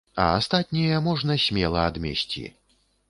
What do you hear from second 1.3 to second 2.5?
смела адмесці.